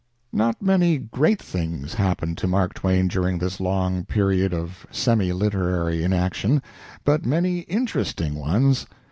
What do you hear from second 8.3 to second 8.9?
ones.